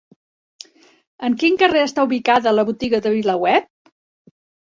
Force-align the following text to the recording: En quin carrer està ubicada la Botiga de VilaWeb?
En 1.27 1.35
quin 1.43 1.59
carrer 1.63 1.83
està 1.89 2.07
ubicada 2.09 2.55
la 2.55 2.65
Botiga 2.71 3.01
de 3.07 3.13
VilaWeb? 3.19 3.71